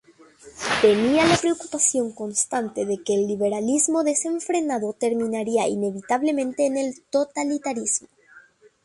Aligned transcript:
Tenía 0.81 1.27
la 1.27 1.37
preocupación 1.37 2.11
constante 2.13 2.87
de 2.87 3.03
que 3.03 3.13
el 3.13 3.27
liberalismo 3.27 4.03
desenfrenado 4.03 4.93
terminaría 4.93 5.67
inevitablemente 5.67 6.65
en 6.65 6.75
el 6.77 7.03
totalitarismo. 7.11 8.07